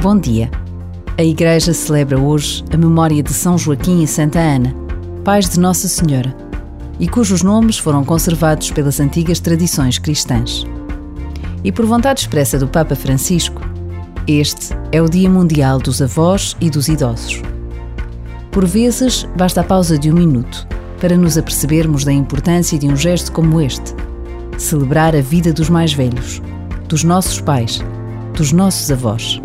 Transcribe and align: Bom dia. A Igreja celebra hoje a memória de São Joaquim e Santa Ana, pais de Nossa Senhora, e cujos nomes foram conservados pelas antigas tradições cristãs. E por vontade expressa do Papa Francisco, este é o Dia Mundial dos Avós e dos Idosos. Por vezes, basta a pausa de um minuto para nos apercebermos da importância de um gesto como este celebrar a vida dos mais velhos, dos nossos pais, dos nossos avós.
Bom 0.00 0.18
dia. 0.18 0.50
A 1.18 1.22
Igreja 1.22 1.74
celebra 1.74 2.18
hoje 2.18 2.64
a 2.72 2.78
memória 2.78 3.22
de 3.22 3.34
São 3.34 3.58
Joaquim 3.58 4.02
e 4.02 4.06
Santa 4.06 4.38
Ana, 4.38 4.74
pais 5.22 5.50
de 5.50 5.60
Nossa 5.60 5.86
Senhora, 5.86 6.34
e 6.98 7.06
cujos 7.06 7.42
nomes 7.42 7.76
foram 7.76 8.02
conservados 8.04 8.70
pelas 8.70 9.00
antigas 9.00 9.38
tradições 9.38 9.98
cristãs. 9.98 10.64
E 11.62 11.70
por 11.70 11.84
vontade 11.84 12.20
expressa 12.20 12.58
do 12.58 12.66
Papa 12.66 12.96
Francisco, 12.96 13.60
este 14.26 14.74
é 14.92 15.02
o 15.02 15.10
Dia 15.10 15.28
Mundial 15.28 15.78
dos 15.78 16.00
Avós 16.00 16.56
e 16.58 16.70
dos 16.70 16.88
Idosos. 16.88 17.42
Por 18.50 18.64
vezes, 18.64 19.28
basta 19.36 19.60
a 19.60 19.64
pausa 19.64 19.98
de 19.98 20.10
um 20.10 20.14
minuto 20.14 20.73
para 21.04 21.18
nos 21.18 21.36
apercebermos 21.36 22.02
da 22.02 22.14
importância 22.14 22.78
de 22.78 22.86
um 22.86 22.96
gesto 22.96 23.30
como 23.30 23.60
este 23.60 23.94
celebrar 24.56 25.14
a 25.14 25.20
vida 25.20 25.52
dos 25.52 25.68
mais 25.68 25.92
velhos, 25.92 26.40
dos 26.88 27.04
nossos 27.04 27.42
pais, 27.42 27.78
dos 28.34 28.52
nossos 28.52 28.90
avós. 28.90 29.38